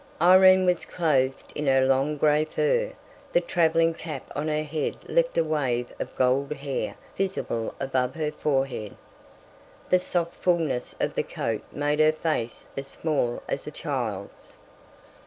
Irene 0.19 0.65
was 0.65 0.83
clothed 0.83 1.51
in 1.53 1.67
her 1.67 1.85
long 1.85 2.17
grey 2.17 2.43
fur; 2.43 2.91
the 3.33 3.39
travelling 3.39 3.93
cap 3.93 4.31
on 4.35 4.47
her 4.47 4.63
head 4.63 4.95
left 5.07 5.37
a 5.37 5.43
wave 5.43 5.93
of 5.99 6.15
gold 6.15 6.53
hair 6.53 6.95
visible 7.15 7.75
above 7.79 8.15
her 8.15 8.31
forehead. 8.31 8.95
The 9.91 9.99
soft 9.99 10.33
fullness 10.37 10.95
of 10.99 11.13
the 11.13 11.21
coat 11.21 11.61
made 11.71 11.99
her 11.99 12.11
face 12.11 12.65
as 12.75 12.87
small 12.87 13.43
as 13.47 13.67
a 13.67 13.71
child's. 13.71 14.57